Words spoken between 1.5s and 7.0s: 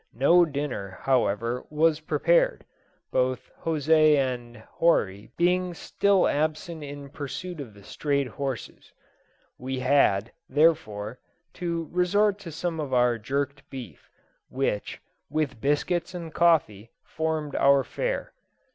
was prepared, both José and Horry being still absent